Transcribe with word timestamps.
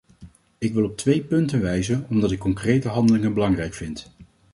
Ik 0.57 0.73
wil 0.73 0.83
op 0.83 0.97
twee 0.97 1.23
punten 1.23 1.61
wijzen 1.61 2.05
omdat 2.09 2.31
ik 2.31 2.39
concrete 2.39 2.87
handelingen 2.87 3.33
belangrijk 3.33 3.73
vind. 3.73 4.11